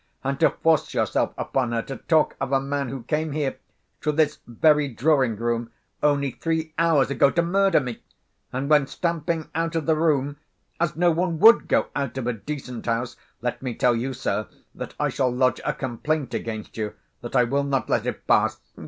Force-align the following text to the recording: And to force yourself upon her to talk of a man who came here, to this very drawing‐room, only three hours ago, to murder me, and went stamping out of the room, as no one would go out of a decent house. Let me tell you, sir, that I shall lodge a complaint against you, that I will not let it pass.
And 0.23 0.39
to 0.39 0.49
force 0.49 0.95
yourself 0.95 1.31
upon 1.37 1.73
her 1.73 1.83
to 1.83 1.97
talk 1.97 2.35
of 2.41 2.51
a 2.51 2.59
man 2.59 2.89
who 2.89 3.03
came 3.03 3.33
here, 3.33 3.57
to 4.01 4.11
this 4.11 4.39
very 4.47 4.91
drawing‐room, 4.91 5.69
only 6.01 6.31
three 6.31 6.73
hours 6.79 7.11
ago, 7.11 7.29
to 7.29 7.43
murder 7.43 7.79
me, 7.79 8.01
and 8.51 8.67
went 8.67 8.89
stamping 8.89 9.49
out 9.53 9.75
of 9.75 9.85
the 9.85 9.95
room, 9.95 10.37
as 10.79 10.95
no 10.95 11.11
one 11.11 11.37
would 11.37 11.67
go 11.67 11.85
out 11.95 12.17
of 12.17 12.25
a 12.25 12.33
decent 12.33 12.87
house. 12.87 13.15
Let 13.43 13.61
me 13.61 13.75
tell 13.75 13.95
you, 13.95 14.13
sir, 14.13 14.47
that 14.73 14.95
I 14.99 15.09
shall 15.09 15.29
lodge 15.29 15.61
a 15.63 15.71
complaint 15.73 16.33
against 16.33 16.77
you, 16.77 16.95
that 17.21 17.35
I 17.35 17.43
will 17.43 17.63
not 17.63 17.87
let 17.87 18.07
it 18.07 18.25
pass. 18.25 18.59